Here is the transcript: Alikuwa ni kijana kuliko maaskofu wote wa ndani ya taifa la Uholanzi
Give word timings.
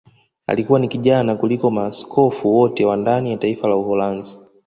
Alikuwa 0.47 0.79
ni 0.79 0.87
kijana 0.87 1.35
kuliko 1.35 1.71
maaskofu 1.71 2.55
wote 2.55 2.85
wa 2.85 2.97
ndani 2.97 3.31
ya 3.31 3.37
taifa 3.37 3.67
la 3.67 3.75
Uholanzi 3.75 4.37